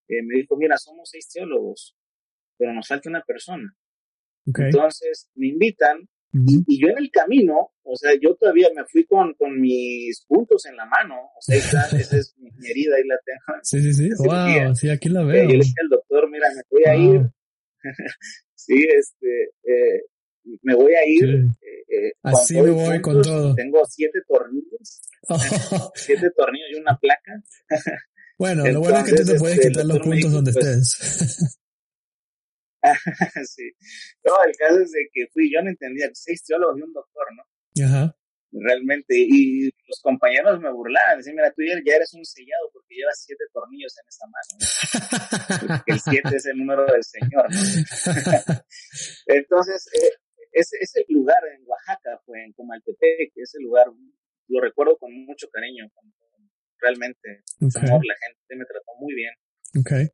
me 0.08 0.40
dijo, 0.40 0.58
mira, 0.58 0.76
somos 0.78 1.10
seis 1.12 1.30
teólogos, 1.32 1.96
pero 2.58 2.74
nos 2.74 2.88
falta 2.88 3.10
una 3.10 3.22
persona. 3.22 3.72
Entonces, 4.44 5.30
me 5.36 5.50
invitan 5.50 6.10
y, 6.32 6.80
yo 6.80 6.90
en 6.90 6.98
el 7.00 7.10
camino, 7.12 7.72
o 7.84 7.96
sea, 7.96 8.12
yo 8.22 8.36
todavía 8.36 8.70
me 8.76 8.84
fui 8.86 9.04
con, 9.06 9.34
con 9.34 9.60
mis 9.60 10.24
puntos 10.28 10.64
en 10.68 10.76
la 10.76 10.86
mano, 10.86 11.16
o 11.16 11.42
sea, 11.42 11.56
esa, 11.58 12.18
es 12.18 12.36
mi, 12.38 12.50
herida, 12.70 12.98
ahí 12.98 13.08
la 13.08 13.20
tengo. 13.26 13.60
Sí, 13.64 13.82
sí, 13.82 13.94
sí, 13.94 14.10
wow, 14.20 14.76
sí, 14.76 14.90
aquí 14.90 15.10
la 15.10 15.24
veo. 15.24 15.46
Y 15.46 15.48
le 15.48 15.64
dije 15.64 15.74
al 15.82 15.90
doctor, 15.90 16.30
mira, 16.30 16.48
me 16.56 16.62
voy 16.70 16.84
a 16.86 16.96
ir, 16.96 17.22
sí, 18.56 18.86
este, 18.96 19.44
eh, 19.64 20.04
me 20.62 20.76
voy 20.76 20.94
a 20.94 21.08
ir. 21.08 21.30
Eh, 21.30 21.48
eh, 21.90 22.14
Así 22.24 22.62
me 22.62 22.70
voy 22.70 23.02
con 23.02 23.22
todo. 23.22 23.56
Tengo 23.56 23.84
siete 23.86 24.20
tornillos, 24.28 25.02
siete 25.96 26.30
tornillos 26.36 26.70
y 26.72 26.76
una 26.76 26.98
placa. 26.98 27.44
bueno, 28.38 28.66
lo 28.68 28.80
bueno 28.80 29.00
es 29.00 29.06
que 29.06 29.16
tú 29.16 29.26
te 29.26 29.40
puedes 29.40 29.58
este, 29.58 29.70
quitar 29.70 29.86
los 29.86 30.00
puntos 30.00 30.32
donde 30.32 30.54
pues, 30.54 30.66
estés. 30.66 31.60
sí. 33.56 33.72
No, 34.24 34.34
el 34.48 34.56
caso 34.56 34.80
es 34.82 34.92
de 34.92 35.10
que 35.12 35.28
fui, 35.34 35.52
yo 35.52 35.62
no 35.62 35.70
entendía, 35.70 36.10
seis 36.14 36.44
teólogos 36.46 36.78
y 36.78 36.84
un 36.84 36.94
doctor, 36.94 37.26
¿no? 37.36 37.86
Ajá. 37.86 38.16
Realmente, 38.52 39.16
y 39.16 39.66
los 39.66 40.00
compañeros 40.02 40.60
me 40.60 40.72
burlaban, 40.72 41.18
decían, 41.18 41.36
mira, 41.36 41.52
tú 41.52 41.62
ya 41.64 41.96
eres 41.96 42.14
un 42.16 42.26
sellado 42.26 42.70
porque 42.74 42.96
llevas 42.96 43.24
siete 43.24 43.44
tornillos 43.54 43.96
en 44.00 44.08
esa 44.08 44.26
mano. 44.26 45.84
el 45.86 46.00
siete 46.00 46.36
es 46.36 46.46
el 46.48 46.58
número 46.58 46.86
del 46.86 47.04
Señor, 47.04 47.46
¿no? 47.52 48.56
Entonces, 49.28 49.88
eh, 49.94 50.29
ese, 50.52 50.78
ese 50.80 51.06
lugar 51.10 51.42
en 51.56 51.64
Oaxaca, 51.68 52.20
fue 52.26 52.44
en 52.44 52.54
Comaltepec, 52.54 53.32
ese 53.36 53.60
lugar 53.60 53.88
lo 54.48 54.62
recuerdo 54.62 54.98
con 54.98 55.14
mucho 55.26 55.48
cariño, 55.50 55.90
realmente, 56.82 57.44
la 57.60 57.70
gente 57.70 58.56
me 58.56 58.66
trató 58.66 58.92
muy 59.00 59.14
bien. 59.14 59.34
Okay. 59.80 60.08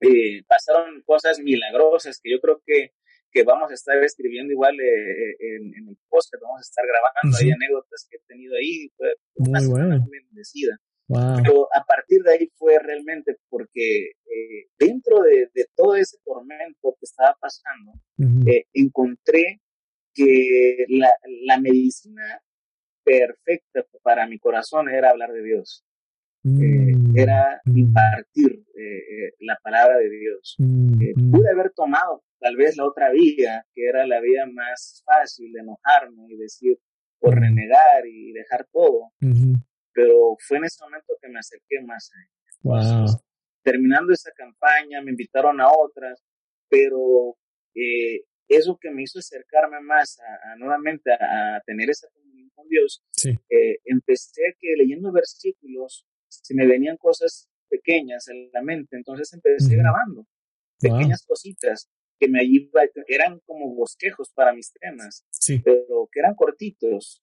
Eh, 0.00 0.42
pasaron 0.46 1.02
cosas 1.02 1.38
milagrosas 1.40 2.20
que 2.22 2.30
yo 2.30 2.40
creo 2.40 2.62
que, 2.64 2.92
que 3.30 3.42
vamos 3.44 3.70
a 3.70 3.74
estar 3.74 3.96
escribiendo 4.02 4.52
igual 4.52 4.74
eh, 4.80 5.36
en, 5.40 5.74
en, 5.74 5.88
el 5.88 5.98
post, 6.08 6.32
que 6.32 6.38
vamos 6.40 6.60
a 6.60 6.62
estar 6.62 6.84
grabando. 6.86 7.38
Hay 7.38 7.50
anécdotas 7.50 8.06
que 8.10 8.16
he 8.16 8.20
tenido 8.26 8.56
ahí, 8.56 8.88
fue 8.96 9.14
muy, 9.36 9.66
bueno. 9.66 9.98
muy 10.00 10.18
bendecida. 10.20 10.78
Pero 11.08 11.68
a 11.74 11.84
partir 11.84 12.22
de 12.22 12.32
ahí 12.32 12.52
fue 12.56 12.78
realmente 12.78 13.38
porque 13.48 14.10
eh, 14.10 14.68
dentro 14.78 15.22
de, 15.22 15.48
de, 15.54 15.66
todo 15.74 15.96
ese 15.96 16.18
tormento 16.22 16.96
que 17.00 17.04
estaba 17.04 17.34
pasando, 17.40 17.92
encontré 18.74 19.62
que 20.18 20.84
la, 20.88 21.10
la 21.46 21.60
medicina 21.60 22.42
perfecta 23.04 23.84
para 24.02 24.26
mi 24.26 24.38
corazón 24.38 24.88
era 24.88 25.10
hablar 25.10 25.32
de 25.32 25.42
Dios. 25.42 25.84
Eh, 26.44 26.94
mm, 26.96 27.18
era 27.18 27.60
mm. 27.64 27.78
impartir 27.78 28.64
eh, 28.76 28.98
eh, 28.98 29.34
la 29.40 29.58
palabra 29.62 29.98
de 29.98 30.10
Dios. 30.10 30.56
Mm, 30.58 31.30
pude 31.30 31.50
haber 31.50 31.72
tomado 31.74 32.22
tal 32.38 32.56
vez 32.56 32.76
la 32.76 32.84
otra 32.84 33.10
vía, 33.10 33.64
que 33.74 33.86
era 33.86 34.06
la 34.06 34.20
vía 34.20 34.46
más 34.46 35.02
fácil 35.04 35.52
de 35.52 35.60
enojarme 35.60 36.26
y 36.28 36.36
decir, 36.36 36.78
por 37.18 37.34
renegar 37.34 38.06
y 38.06 38.32
dejar 38.32 38.68
todo, 38.72 39.10
pero 39.92 40.36
fue 40.46 40.58
en 40.58 40.66
ese 40.66 40.84
momento 40.84 41.14
que 41.20 41.28
me 41.28 41.40
acerqué 41.40 41.80
más 41.84 42.12
a 42.14 42.20
él. 42.22 43.10
terminando 43.64 44.12
esa 44.12 44.30
campaña, 44.36 45.02
me 45.02 45.10
invitaron 45.10 45.60
a 45.60 45.66
otras, 45.68 46.22
pero 46.68 47.36
eso 48.48 48.78
que 48.80 48.90
me 48.90 49.02
hizo 49.02 49.18
acercarme 49.18 49.80
más 49.80 50.18
a, 50.20 50.56
nuevamente 50.56 51.12
a, 51.12 51.60
tener 51.66 51.90
esa 51.90 52.08
comunión 52.10 52.50
con 52.54 52.68
Dios, 52.68 53.02
empecé 53.84 54.56
que 54.58 54.74
leyendo 54.76 55.12
versículos 55.12 56.06
se 56.28 56.54
me 56.54 56.66
venían 56.66 56.96
cosas 56.96 57.48
pequeñas 57.68 58.28
en 58.28 58.50
la 58.52 58.62
mente, 58.62 58.96
entonces 58.96 59.32
empecé 59.32 59.76
grabando 59.76 60.26
pequeñas 60.80 61.24
cositas 61.26 61.88
que 62.18 62.28
me 62.28 62.40
ayudaban, 62.40 62.88
eran 63.06 63.40
como 63.46 63.74
bosquejos 63.74 64.30
para 64.34 64.52
mis 64.52 64.72
temas, 64.72 65.24
pero 65.64 66.08
que 66.10 66.20
eran 66.20 66.34
cortitos. 66.34 67.22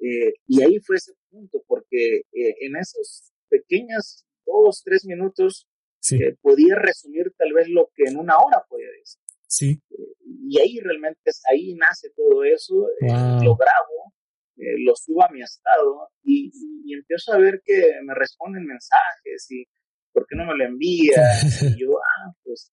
Eh, 0.00 0.34
y 0.46 0.62
ahí 0.62 0.80
fue 0.80 0.96
ese 0.96 1.12
punto, 1.30 1.62
porque 1.66 2.22
eh, 2.32 2.56
en 2.60 2.76
esos 2.76 3.32
pequeños 3.48 4.24
dos, 4.44 4.82
tres 4.84 5.04
minutos 5.04 5.68
eh, 6.10 6.36
podía 6.40 6.74
resumir 6.76 7.32
tal 7.36 7.52
vez 7.52 7.68
lo 7.68 7.90
que 7.94 8.04
en 8.04 8.16
una 8.16 8.36
hora 8.36 8.64
podía 8.68 8.90
decir. 8.98 9.21
Sí. 9.52 9.78
y 10.48 10.58
ahí 10.58 10.80
realmente, 10.80 11.30
ahí 11.50 11.74
nace 11.74 12.08
todo 12.16 12.42
eso, 12.42 12.88
lo 13.02 13.54
grabo, 13.54 14.14
eh, 14.56 14.78
lo 14.78 14.94
subo 14.96 15.24
a 15.24 15.28
mi 15.30 15.42
estado 15.42 16.08
y, 16.24 16.50
empiezo 16.94 17.32
a 17.32 17.38
ver 17.38 17.62
que 17.64 18.00
me 18.04 18.14
responden 18.14 18.64
mensajes 18.64 19.50
y 19.50 19.64
¿por 20.12 20.26
qué 20.26 20.36
no 20.36 20.46
me 20.46 20.56
lo 20.56 20.64
envía? 20.64 21.12
Y 21.76 21.80
yo, 21.80 21.98
ah, 21.98 22.32
pues, 22.42 22.70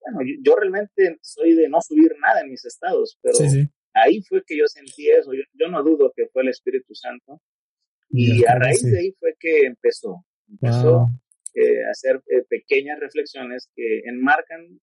bueno, 0.00 0.20
yo, 0.42 0.56
realmente 0.56 1.18
soy 1.22 1.54
de 1.54 1.68
no 1.68 1.80
subir 1.80 2.14
nada 2.20 2.40
en 2.40 2.50
mis 2.50 2.64
estados, 2.64 3.18
pero 3.22 3.38
ahí 3.94 4.22
fue 4.22 4.42
que 4.46 4.56
yo 4.58 4.64
sentí 4.66 5.10
eso. 5.10 5.32
Yo, 5.32 5.68
no 5.68 5.82
dudo 5.82 6.12
que 6.14 6.28
fue 6.28 6.42
el 6.42 6.48
Espíritu 6.48 6.94
Santo. 6.94 7.40
Y, 8.10 8.44
a 8.44 8.54
raíz 8.54 8.82
de 8.82 8.98
ahí 8.98 9.12
fue 9.18 9.34
que 9.38 9.66
empezó. 9.66 10.24
Empezó 10.48 11.08
eh, 11.56 11.84
hacer 11.90 12.22
eh, 12.26 12.44
pequeñas 12.48 13.00
reflexiones 13.00 13.68
que 13.74 14.02
enmarcan 14.04 14.80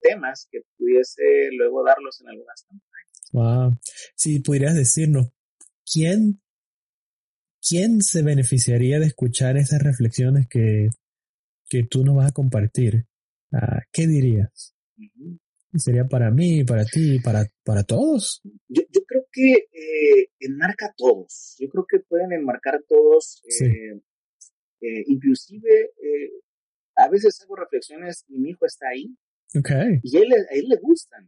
temas 0.00 0.48
que 0.50 0.60
pudiese 0.76 1.50
luego 1.52 1.84
darlos 1.84 2.20
en 2.20 2.28
algunas 2.28 2.62
campañas. 2.62 3.30
Wow. 3.32 3.78
Si 4.14 4.40
pudieras 4.40 4.74
decirnos, 4.74 5.32
¿quién, 5.90 6.42
quién 7.66 8.02
se 8.02 8.22
beneficiaría 8.22 8.98
de 8.98 9.06
escuchar 9.06 9.56
esas 9.56 9.82
reflexiones 9.82 10.46
que, 10.48 10.88
que 11.68 11.84
tú 11.84 12.04
nos 12.04 12.16
vas 12.16 12.30
a 12.30 12.34
compartir? 12.34 13.06
Ah, 13.52 13.82
¿Qué 13.92 14.06
dirías? 14.06 14.74
¿Sería 15.74 16.04
para 16.04 16.30
mí, 16.30 16.64
para 16.64 16.84
ti, 16.84 17.18
para, 17.20 17.46
para 17.64 17.82
todos? 17.82 18.42
Yo, 18.68 18.82
yo 18.90 19.00
creo 19.06 19.24
que 19.32 19.52
eh, 19.52 20.28
enmarca 20.40 20.86
a 20.86 20.94
todos. 20.94 21.56
Yo 21.58 21.68
creo 21.68 21.86
que 21.88 22.00
pueden 22.00 22.32
enmarcar 22.32 22.82
todos. 22.86 23.42
Eh, 23.60 24.00
eh, 24.82 25.04
inclusive, 25.06 25.90
a 26.96 27.08
veces 27.08 27.40
hago 27.42 27.56
reflexiones 27.56 28.24
y 28.28 28.38
mi 28.38 28.50
hijo 28.50 28.66
está 28.66 28.88
ahí. 28.88 29.16
Okay. 29.58 30.00
Y 30.02 30.16
él, 30.18 30.32
a 30.32 30.54
él 30.54 30.68
le 30.68 30.76
gustan. 30.76 31.26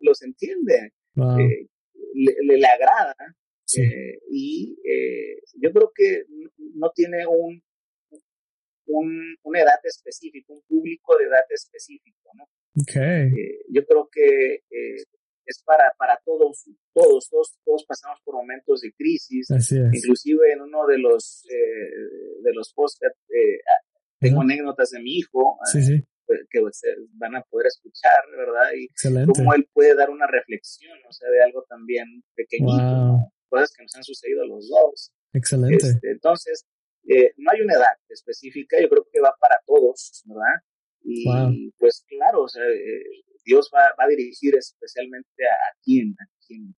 Los 0.00 0.22
entiende. 0.22 0.92
le, 1.14 2.58
le, 2.58 2.66
agrada. 2.66 3.36
Eh, 3.76 4.18
y 4.30 4.78
eh, 4.84 5.40
yo 5.60 5.72
creo 5.72 5.92
que 5.94 6.24
no 6.74 6.90
tiene 6.94 7.26
un, 7.26 7.62
un, 8.86 9.36
una 9.42 9.60
edad 9.60 9.80
específica, 9.82 10.52
un 10.52 10.62
público 10.62 11.16
de 11.18 11.24
edad 11.24 11.44
específico, 11.50 12.30
¿no? 12.34 12.48
Okay. 12.82 13.32
Eh, 13.32 13.62
yo 13.70 13.84
creo 13.86 14.08
que 14.12 14.62
es 15.46 15.62
para, 15.64 15.92
para 15.98 16.18
todos, 16.24 16.64
todos, 16.92 17.28
todos, 17.30 17.56
todos 17.64 17.84
pasamos 17.86 18.18
por 18.24 18.34
momentos 18.34 18.80
de 18.80 18.92
crisis. 18.92 19.48
Inclusive 19.70 20.52
en 20.52 20.60
uno 20.62 20.86
de 20.86 20.98
los, 20.98 21.44
de 21.46 22.52
los 22.52 22.72
posts 22.74 23.00
tengo 24.18 24.42
anécdotas 24.42 24.90
de 24.90 25.00
mi 25.00 25.16
hijo. 25.16 25.58
que 26.50 26.60
van 27.14 27.36
a 27.36 27.42
poder 27.42 27.68
escuchar, 27.68 28.24
¿verdad? 28.36 28.70
Y 28.76 28.88
cómo 29.26 29.54
él 29.54 29.68
puede 29.72 29.94
dar 29.94 30.10
una 30.10 30.26
reflexión, 30.26 30.98
o 31.08 31.12
sea, 31.12 31.30
de 31.30 31.42
algo 31.42 31.64
también 31.68 32.22
pequeñito, 32.34 33.30
cosas 33.48 33.72
que 33.72 33.82
nos 33.82 33.94
han 33.94 34.04
sucedido 34.04 34.42
a 34.42 34.46
los 34.46 34.68
dos. 34.68 35.12
Excelente. 35.32 35.86
Este, 35.86 36.10
entonces, 36.10 36.66
eh, 37.08 37.32
no 37.36 37.52
hay 37.52 37.60
una 37.60 37.74
edad 37.74 37.94
específica, 38.08 38.80
yo 38.80 38.88
creo 38.88 39.06
que 39.12 39.20
va 39.20 39.34
para 39.40 39.56
todos, 39.64 40.24
¿verdad? 40.26 40.60
Y 41.08 41.70
pues 41.78 42.04
claro, 42.08 42.42
o 42.42 42.48
sea, 42.48 42.64
eh, 42.64 43.04
Dios 43.46 43.70
va, 43.74 43.80
va, 43.98 44.04
a 44.04 44.08
dirigir 44.08 44.54
especialmente 44.56 45.44
a, 45.44 45.78
quien, 45.82 46.14
a 46.18 46.26
quien 46.46 46.74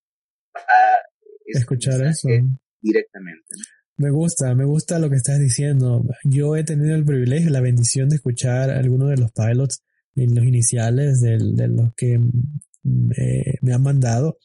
va 0.55 0.61
a 0.61 0.99
escuchar 1.47 2.05
eso 2.05 2.29
directamente. 2.81 3.55
Me 3.97 4.11
gusta, 4.11 4.55
me 4.55 4.65
gusta 4.65 4.99
lo 4.99 5.11
que 5.11 5.17
estás 5.17 5.41
diciendo. 5.41 6.05
Yo 6.23 6.55
he 6.55 6.63
tenido 6.63 6.95
el 6.95 7.05
privilegio, 7.05 7.51
la 7.51 7.61
bendición 7.61 8.09
de 8.09 8.17
escuchar 8.17 8.71
algunos 8.71 9.11
de 9.11 9.17
los 9.17 9.33
pilots 9.33 9.83
en 10.15 10.35
los 10.35 10.45
iniciales 10.45 11.21
de, 11.21 11.39
de 11.41 11.69
los 11.69 11.95
que 11.97 12.19
me, 12.83 13.59
me 13.61 13.73
han 13.73 13.83
mandado 13.83 14.39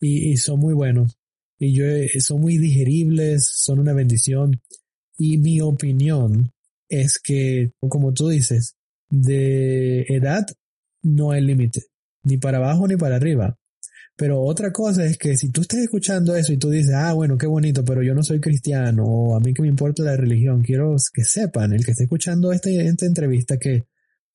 y, 0.00 0.36
son 0.36 0.60
muy 0.60 0.74
buenos. 0.74 1.18
Y 1.58 1.74
yo, 1.74 1.84
son 2.20 2.40
muy 2.40 2.58
digeribles, 2.58 3.48
son 3.52 3.80
una 3.80 3.92
bendición. 3.92 4.60
Y 5.16 5.38
mi 5.38 5.60
opinión 5.60 6.52
es 6.88 7.18
que, 7.18 7.72
como 7.80 8.12
tú 8.12 8.28
dices, 8.28 8.76
de 9.10 10.02
edad 10.08 10.46
no 11.02 11.32
hay 11.32 11.42
límite, 11.42 11.82
ni 12.22 12.38
para 12.38 12.58
abajo 12.58 12.86
ni 12.86 12.96
para 12.96 13.16
arriba. 13.16 13.58
Pero 14.18 14.42
otra 14.42 14.72
cosa 14.72 15.04
es 15.04 15.16
que 15.16 15.36
si 15.36 15.50
tú 15.50 15.60
estás 15.60 15.78
escuchando 15.78 16.34
eso 16.34 16.52
y 16.52 16.56
tú 16.56 16.70
dices, 16.70 16.92
ah, 16.92 17.12
bueno, 17.12 17.38
qué 17.38 17.46
bonito, 17.46 17.84
pero 17.84 18.02
yo 18.02 18.14
no 18.14 18.24
soy 18.24 18.40
cristiano, 18.40 19.04
o 19.04 19.36
a 19.36 19.40
mí 19.40 19.54
que 19.54 19.62
me 19.62 19.68
importa 19.68 20.02
la 20.02 20.16
religión, 20.16 20.60
quiero 20.60 20.96
que 21.14 21.22
sepan, 21.22 21.72
el 21.72 21.84
que 21.84 21.92
esté 21.92 22.02
escuchando 22.02 22.50
este, 22.50 22.84
esta 22.84 23.06
entrevista, 23.06 23.58
que 23.58 23.86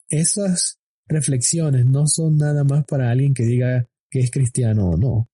esas 0.08 0.80
reflexiones 1.06 1.86
no 1.86 2.08
son 2.08 2.38
nada 2.38 2.64
más 2.64 2.86
para 2.86 3.12
alguien 3.12 3.34
que 3.34 3.44
diga 3.44 3.86
que 4.10 4.20
es 4.20 4.32
cristiano 4.32 4.92
o 4.92 4.98
no. 4.98 5.30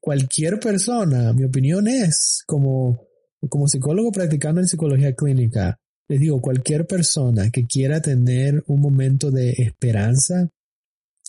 Cualquier 0.00 0.60
persona, 0.60 1.32
mi 1.32 1.42
opinión 1.42 1.88
es, 1.88 2.44
como, 2.46 3.08
como 3.48 3.66
psicólogo 3.66 4.12
practicando 4.12 4.60
en 4.60 4.68
psicología 4.68 5.12
clínica, 5.16 5.80
les 6.08 6.20
digo, 6.20 6.40
cualquier 6.40 6.86
persona 6.86 7.50
que 7.50 7.66
quiera 7.66 8.00
tener 8.00 8.62
un 8.66 8.80
momento 8.80 9.30
de 9.30 9.50
esperanza, 9.58 10.48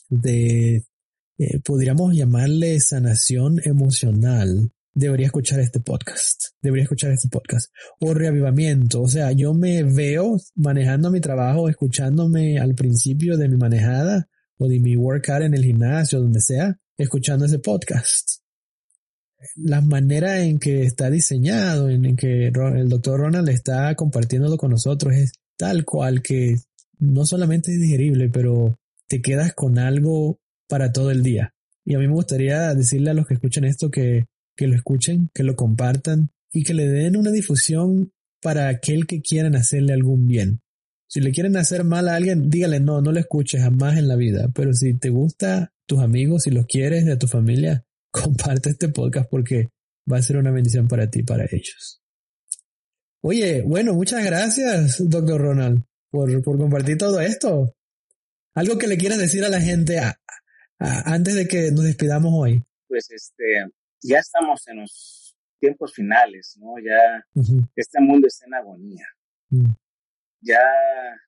de, 0.10 0.84
eh, 1.38 1.60
podríamos 1.64 2.16
llamarle 2.16 2.80
sanación 2.80 3.60
emocional, 3.64 4.72
debería 4.94 5.28
escuchar 5.28 5.60
este 5.60 5.80
podcast. 5.80 6.54
Debería 6.62 6.84
escuchar 6.84 7.12
este 7.12 7.30
podcast. 7.30 7.72
O 8.00 8.14
reavivamiento. 8.14 9.02
O 9.02 9.08
sea, 9.08 9.32
yo 9.32 9.54
me 9.54 9.84
veo 9.84 10.38
manejando 10.56 11.12
mi 11.12 11.22
trabajo, 11.22 11.70
escuchándome 11.70 12.60
al 12.60 12.74
principio 12.74 13.38
de 13.38 13.48
mi 13.48 13.58
manejada 13.58 14.28
o 14.58 14.68
de 14.68 14.80
mi 14.80 14.96
workout 14.96 15.44
en 15.44 15.54
el 15.54 15.64
gimnasio, 15.64 16.20
donde 16.20 16.42
sea, 16.42 16.80
escuchando 16.98 17.46
ese 17.46 17.60
podcast. 17.60 18.47
La 19.56 19.82
manera 19.82 20.42
en 20.42 20.58
que 20.58 20.84
está 20.84 21.10
diseñado, 21.10 21.90
en, 21.90 22.16
que 22.16 22.48
el 22.48 22.90
doctor 22.90 23.20
Ronald 23.20 23.50
está 23.50 23.94
compartiéndolo 23.96 24.58
con 24.58 24.72
nosotros 24.72 25.16
es 25.16 25.32
tal 25.58 25.86
cual 25.86 26.22
que 26.22 26.58
no 27.00 27.26
solamente 27.26 27.72
es 27.72 27.80
digerible, 27.80 28.30
pero 28.30 28.80
te 29.08 29.22
quedas 29.22 29.54
con 29.54 29.78
algo 29.78 30.40
para 30.68 30.92
todo 30.92 31.12
el 31.12 31.24
día. 31.24 31.54
Y 31.86 31.96
a 31.96 32.00
mí 32.00 32.08
me 32.08 32.14
gustaría 32.14 32.74
decirle 32.74 33.12
a 33.12 33.14
los 33.14 33.28
que 33.28 33.36
escuchan 33.36 33.64
esto 33.64 33.90
que 33.92 34.26
que 34.58 34.68
lo 34.68 34.76
escuchen, 34.76 35.30
que 35.34 35.44
lo 35.44 35.56
compartan 35.56 36.32
y 36.52 36.64
que 36.64 36.74
le 36.74 36.88
den 36.88 37.16
una 37.16 37.32
difusión 37.32 38.12
para 38.42 38.68
aquel 38.68 39.06
que 39.06 39.22
quieran 39.22 39.56
hacerle 39.56 39.94
algún 39.94 40.28
bien. 40.28 40.60
Si 41.08 41.22
le 41.22 41.32
quieren 41.32 41.56
hacer 41.56 41.86
mal 41.86 42.10
a 42.10 42.16
alguien, 42.16 42.50
dígale 42.50 42.82
no, 42.82 43.02
no 43.02 43.14
lo 43.14 43.20
escuches 43.20 43.62
jamás 43.62 43.98
en 43.98 44.10
la 44.10 44.18
vida. 44.18 44.50
Pero 44.54 44.74
si 44.74 44.94
te 44.96 45.10
gusta 45.10 45.72
tus 45.86 46.00
amigos, 46.00 46.44
si 46.44 46.52
los 46.52 46.66
quieres 46.66 47.06
de 47.06 47.16
tu 47.16 47.28
familia, 47.28 47.86
comparte 48.24 48.70
este 48.70 48.90
podcast 48.90 49.30
porque 49.30 49.70
va 50.12 50.18
a 50.18 50.22
ser 50.22 50.38
una 50.38 50.52
bendición 50.52 50.88
para 50.88 51.10
ti 51.10 51.20
y 51.20 51.24
para 51.24 51.46
ellos. 51.46 52.02
Oye, 53.22 53.62
bueno, 53.64 53.94
muchas 53.94 54.24
gracias, 54.24 54.98
doctor 55.10 55.42
Ronald, 55.42 55.84
por, 56.10 56.42
por 56.44 56.58
compartir 56.58 56.98
todo 56.98 57.20
esto. 57.20 57.74
Algo 58.54 58.78
que 58.78 58.88
le 58.88 58.98
quieras 58.98 59.20
decir 59.20 59.44
a 59.44 59.50
la 59.50 59.62
gente 59.62 60.00
antes 60.80 61.36
de 61.36 61.48
que 61.48 61.72
nos 61.72 61.84
despidamos 61.84 62.32
hoy. 62.36 62.64
Pues 62.88 63.10
este, 63.12 63.66
ya 64.02 64.20
estamos 64.20 64.68
en 64.68 64.82
los 64.82 65.36
tiempos 65.60 65.94
finales, 65.94 66.58
¿no? 66.60 66.76
Ya 66.80 67.26
este 67.76 68.00
mundo 68.00 68.28
está 68.28 68.46
en 68.46 68.54
agonía. 68.54 69.06
Mm. 69.50 69.74
Ya 70.42 70.62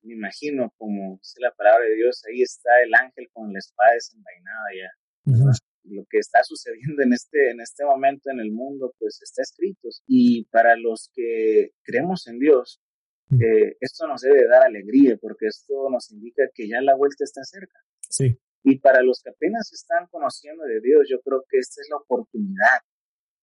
me 0.04 0.14
imagino, 0.14 0.74
como 0.78 1.18
dice 1.18 1.40
la 1.42 1.52
palabra 1.52 1.86
de 1.86 1.96
Dios, 1.96 2.24
ahí 2.30 2.42
está 2.42 2.70
el 2.84 2.94
ángel 2.94 3.28
con 3.34 3.52
la 3.52 3.60
espada 3.60 3.94
desenvainada 3.94 4.66
ya. 4.78 5.52
Lo 5.90 6.06
que 6.10 6.20
está 6.20 6.40
sucediendo 6.44 7.02
en 7.04 7.14
este, 7.14 7.52
en 7.52 7.62
este 7.62 7.86
momento 7.86 8.30
en 8.30 8.40
el 8.40 8.52
mundo, 8.52 8.94
pues 9.00 9.22
está 9.22 9.42
escrito. 9.42 9.90
Y 10.08 10.46
para 10.46 10.76
los 10.76 11.12
que 11.14 11.72
creemos 11.84 12.28
en 12.28 12.40
Dios, 12.40 12.82
mm. 13.30 13.42
eh, 13.42 13.78
esto 13.80 14.08
nos 14.08 14.22
debe 14.22 14.48
dar 14.48 14.64
alegría, 14.64 15.18
porque 15.18 15.48
esto 15.48 15.90
nos 15.90 16.12
indica 16.12 16.44
que 16.54 16.68
ya 16.68 16.82
la 16.82 16.96
vuelta 16.96 17.24
está 17.24 17.44
cerca. 17.44 17.80
Sí. 18.10 18.38
Y 18.64 18.80
para 18.80 19.02
los 19.02 19.22
que 19.24 19.30
apenas 19.30 19.72
están 19.74 20.08
conociendo 20.08 20.64
de 20.64 20.82
Dios, 20.82 21.08
yo 21.10 21.22
creo 21.22 21.46
que 21.50 21.58
esta 21.60 21.82
es 21.82 21.88
la 21.90 21.98
oportunidad, 21.98 22.80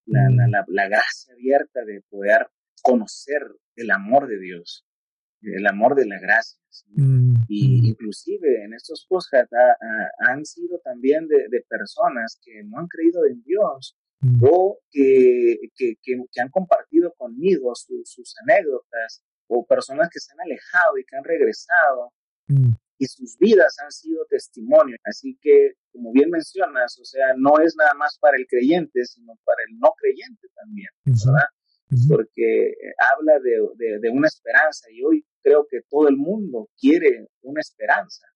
la, 0.05 0.29
la, 0.31 0.63
mm. 0.63 0.65
la, 0.69 0.89
gracia 0.89 1.33
abierta 1.35 1.85
de 1.85 2.03
poder 2.09 2.49
conocer 2.83 3.43
el 3.75 3.91
amor 3.91 4.29
de 4.29 4.39
Dios, 4.39 4.86
el 5.55 5.67
amor 5.67 5.95
de 5.95 6.07
la 6.07 6.19
gracia. 6.19 6.59
Mm, 6.95 7.35
y 7.49 7.81
mm. 7.81 7.85
inclusive 7.87 8.65
en 8.65 8.75
estos 8.75 9.07
podcasts 9.09 9.55
han 10.19 10.45
sido 10.45 10.79
también 10.81 11.27
de, 11.29 11.49
de, 11.49 11.65
personas 11.69 12.39
que 12.45 12.63
no 12.65 12.79
han 12.79 12.87
creído 12.87 13.27
en 13.27 13.43
Dios 13.43 13.97
o 14.43 14.79
que, 14.91 15.57
que, 15.75 15.95
que, 16.03 16.41
han 16.41 16.51
compartido 16.51 17.13
conmigo 17.17 17.73
sus 17.75 18.35
anécdotas 18.43 19.23
o 19.47 19.65
personas 19.65 20.09
que 20.11 20.21
se 20.21 20.33
han 20.33 20.41
alejado 20.41 20.99
y 20.99 21.05
que 21.05 21.17
han 21.17 21.25
regresado 21.25 22.13
y 22.99 23.07
sus 23.07 23.37
vidas 23.39 23.77
han 23.83 23.91
sido 23.91 24.25
testimonio. 24.29 24.97
Así 25.05 25.39
que, 25.41 25.75
como 25.93 26.13
bien 26.13 26.31
mencionas, 26.31 26.99
o 26.99 27.05
sea, 27.05 27.35
no 27.37 27.59
es 27.61 27.75
nada 27.77 27.95
más 27.95 28.19
para 28.19 28.37
el 28.37 28.47
creyente, 28.47 29.05
sino 29.05 29.35
para 29.45 29.59
el 29.69 29.79
no 29.79 29.93
creyente 29.99 30.49
también, 30.55 30.89
¿verdad? 31.05 31.49
Porque 32.09 32.75
habla 32.99 33.39
de, 33.39 33.99
de, 34.01 34.11
una 34.11 34.27
esperanza 34.27 34.91
y 34.91 35.03
hoy 35.05 35.25
creo 35.41 35.67
que 35.71 35.83
todo 35.89 36.09
el 36.09 36.17
mundo 36.17 36.69
quiere 36.79 37.29
una 37.43 37.61
esperanza. 37.61 38.27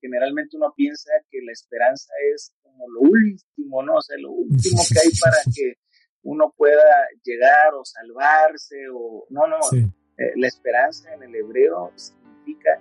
Generalmente 0.00 0.56
uno 0.56 0.72
piensa 0.76 1.10
que 1.30 1.40
la 1.42 1.52
esperanza 1.52 2.12
es 2.34 2.52
como 2.62 2.88
lo 2.88 3.00
último, 3.00 3.82
¿no? 3.82 3.96
O 3.96 4.02
sea, 4.02 4.16
lo 4.18 4.32
último 4.32 4.82
que 4.88 4.98
hay 4.98 5.10
para 5.20 5.36
que 5.54 5.74
uno 6.22 6.52
pueda 6.56 7.08
llegar 7.24 7.74
o 7.74 7.84
salvarse 7.84 8.76
o... 8.92 9.26
No, 9.30 9.46
no, 9.46 9.56
eh, 9.72 10.32
la 10.36 10.46
esperanza 10.46 11.12
en 11.14 11.22
el 11.22 11.34
hebreo 11.34 11.92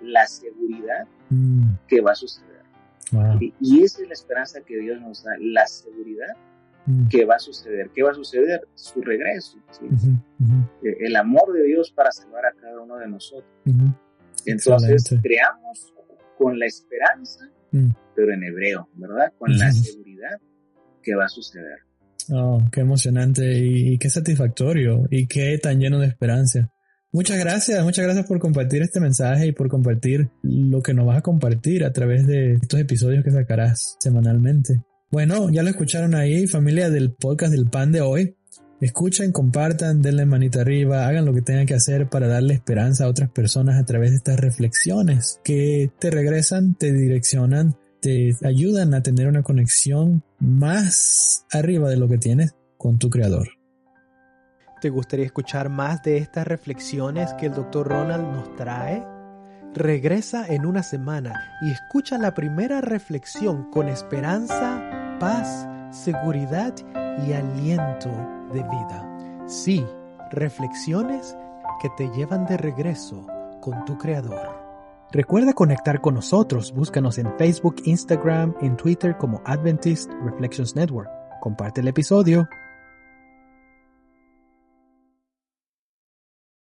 la 0.02 0.26
seguridad 0.28 1.08
mm. 1.30 1.74
que 1.88 2.02
va 2.02 2.12
a 2.12 2.16
suceder. 2.16 2.50
Y, 3.40 3.84
esa 3.84 4.02
es 4.04 4.08
la 4.08 4.14
esperanza 4.14 4.62
que 4.62 4.78
Dios 4.78 5.02
nos 5.02 5.24
da, 5.24 5.32
la 5.40 5.66
seguridad 5.66 6.36
que 7.10 7.26
va 7.26 7.36
a 7.36 7.40
suceder. 7.40 7.90
¿Qué 7.94 8.04
va 8.04 8.12
a 8.12 8.14
suceder? 8.14 8.62
Su 8.76 9.02
regreso. 9.02 9.58
Eh, 10.84 10.98
el 11.00 11.16
amor 11.16 11.54
de 11.54 11.64
Dios 11.64 11.92
para 11.92 12.12
salvar 12.12 12.46
a 12.46 12.54
cada 12.60 12.82
uno 12.82 12.98
de 12.98 13.08
nosotros. 13.08 13.52
Entonces, 14.46 15.04
creamos 15.22 15.94
con 16.38 16.58
la 16.58 16.66
esperanza, 16.66 17.50
mm. 17.72 17.90
pero 18.16 18.34
en 18.34 18.44
hebreo, 18.44 18.90
¿verdad? 18.94 19.34
Con 19.38 19.58
la 19.58 19.72
seguridad 19.72 20.40
que 21.04 21.16
va 21.16 21.26
a 21.26 21.30
suceder. 21.30 21.80
Oh, 22.32 22.62
qué 22.72 22.82
emocionante 22.82 23.58
y 23.58 23.98
qué 23.98 24.10
satisfactorio 24.10 25.06
y 25.10 25.28
qué 25.28 25.58
tan 25.58 25.80
lleno 25.80 26.00
de 26.00 26.08
esperanza. 26.08 26.72
Muchas 27.12 27.40
gracias, 27.40 27.84
muchas 27.84 28.06
gracias 28.06 28.28
por 28.28 28.40
compartir 28.40 28.84
este 28.84 29.00
mensaje 29.00 29.48
y 29.48 29.52
por 29.52 29.68
compartir 29.68 30.30
lo 30.44 30.82
que 30.82 30.94
nos 30.94 31.08
vas 31.08 31.18
a 31.18 31.22
compartir 31.22 31.84
a 31.84 31.92
través 31.92 32.28
de 32.28 32.54
estos 32.54 32.80
episodios 32.80 33.24
que 33.24 33.32
sacarás 33.32 33.98
semanalmente. 34.00 34.84
Bueno, 35.12 35.50
ya 35.50 35.64
lo 35.64 35.70
escucharon 35.70 36.14
ahí, 36.14 36.46
familia 36.46 36.92
del 36.92 37.12
podcast 37.12 37.52
del 37.52 37.68
pan 37.68 37.92
de 37.92 38.02
hoy. 38.02 38.36
Escuchen, 38.80 39.32
compartan, 39.32 40.02
denle 40.02 40.26
manita 40.26 40.62
arriba, 40.62 41.08
hagan 41.08 41.26
lo 41.26 41.34
que 41.34 41.42
tengan 41.42 41.66
que 41.66 41.74
hacer 41.74 42.08
para 42.10 42.28
darle 42.28 42.54
esperanza 42.54 43.06
a 43.06 43.10
otras 43.10 43.30
personas 43.32 43.78
a 43.78 43.86
través 43.86 44.12
de 44.12 44.18
estas 44.18 44.40
reflexiones 44.40 45.42
que 45.44 45.92
te 46.00 46.12
regresan, 46.12 46.76
te 46.76 46.94
direccionan, 46.94 47.76
te 48.00 48.36
ayudan 48.44 48.94
a 48.94 49.02
tener 49.02 49.28
una 49.28 49.42
conexión 49.42 50.24
más 50.40 51.46
arriba 51.52 51.90
de 51.90 51.98
lo 51.98 52.08
que 52.08 52.20
tienes 52.20 52.56
con 52.78 53.00
tu 53.00 53.10
creador. 53.10 53.50
¿Te 54.80 54.90
gustaría 54.90 55.26
escuchar 55.26 55.70
más 55.70 56.04
de 56.04 56.18
estas 56.18 56.48
reflexiones 56.48 57.34
que 57.34 57.48
el 57.48 57.54
Dr. 57.54 57.86
Ronald 57.86 58.24
nos 58.24 58.56
trae? 58.56 59.04
Regresa 59.76 60.48
en 60.48 60.66
una 60.66 60.84
semana 60.84 61.58
y 61.62 61.72
escucha 61.72 62.18
la 62.18 62.34
primera 62.34 62.80
reflexión 62.80 63.70
con 63.72 63.90
esperanza, 63.90 64.82
paz, 65.20 65.68
seguridad 65.92 66.74
y 67.28 67.34
aliento 67.34 68.10
de 68.54 68.64
vida. 68.64 69.46
Sí, 69.48 69.86
reflexiones 70.32 71.38
que 71.82 71.90
te 71.98 72.10
llevan 72.16 72.46
de 72.46 72.58
regreso 72.58 73.28
con 73.62 73.86
tu 73.86 73.98
Creador. 73.98 74.58
Recuerda 75.12 75.54
conectar 75.54 76.02
con 76.02 76.14
nosotros. 76.16 76.72
Búscanos 76.72 77.18
en 77.18 77.34
Facebook, 77.38 77.76
Instagram, 77.84 78.56
en 78.62 78.78
Twitter 78.78 79.18
como 79.18 79.42
Adventist 79.46 80.12
Reflections 80.24 80.76
Network. 80.76 81.10
Comparte 81.42 81.82
el 81.82 81.88
episodio 81.88 82.48